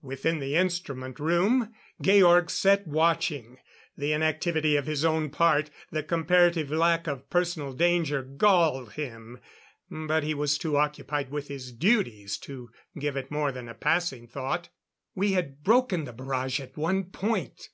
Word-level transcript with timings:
Within 0.00 0.38
the 0.38 0.54
instrument 0.56 1.20
room, 1.20 1.74
Georg 2.00 2.48
sat 2.48 2.86
watching. 2.86 3.58
The 3.98 4.12
inactivity 4.14 4.76
of 4.76 4.86
his 4.86 5.04
own 5.04 5.28
part, 5.28 5.68
the 5.90 6.02
comparative 6.02 6.70
lack 6.70 7.06
of 7.06 7.28
personal 7.28 7.74
danger, 7.74 8.22
galled 8.22 8.92
him. 8.94 9.40
But 9.90 10.22
he 10.24 10.32
was 10.32 10.56
too 10.56 10.78
occupied 10.78 11.30
with 11.30 11.48
his 11.48 11.70
duties 11.70 12.38
to 12.44 12.70
give 12.98 13.14
it 13.14 13.30
more 13.30 13.52
than 13.52 13.70
passing 13.78 14.26
thought. 14.26 14.70
We 15.14 15.32
had 15.32 15.62
broken 15.62 16.04
the 16.04 16.14
barrage 16.14 16.60
at 16.60 16.78
one 16.78 17.04
point 17.10 17.68